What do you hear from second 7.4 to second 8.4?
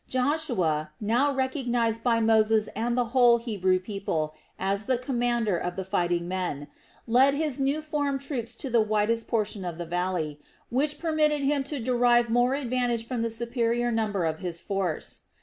new formed